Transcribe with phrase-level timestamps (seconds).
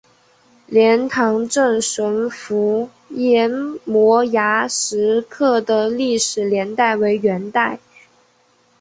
[0.65, 3.51] 莲塘镇神符岩
[3.85, 7.77] 摩崖石刻的历史年代为元代。